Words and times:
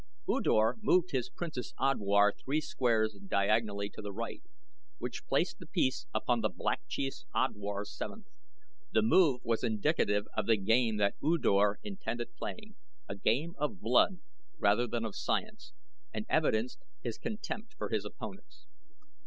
U 0.27 0.41
Dor 0.41 0.77
moved 0.81 1.11
his 1.11 1.29
Princess' 1.29 1.73
Odwar 1.77 2.33
three 2.33 2.59
squares 2.59 3.15
diagonally 3.27 3.87
to 3.91 4.01
the 4.01 4.11
right, 4.11 4.41
which 4.97 5.27
placed 5.27 5.59
the 5.59 5.67
piece 5.67 6.07
upon 6.11 6.41
the 6.41 6.49
Black 6.49 6.79
Chief's 6.87 7.23
Odwar's 7.35 7.95
seventh. 7.95 8.25
The 8.91 9.03
move 9.03 9.41
was 9.43 9.63
indicative 9.63 10.25
of 10.35 10.47
the 10.47 10.57
game 10.57 10.97
that 10.97 11.17
U 11.21 11.37
Dor 11.37 11.77
intended 11.83 12.33
playing 12.35 12.73
a 13.07 13.15
game 13.15 13.53
of 13.59 13.79
blood, 13.79 14.21
rather 14.57 14.87
than 14.87 15.05
of 15.05 15.15
science 15.15 15.71
and 16.11 16.25
evidenced 16.29 16.79
his 17.03 17.19
contempt 17.19 17.75
for 17.77 17.89
his 17.89 18.03
opponents. 18.03 18.65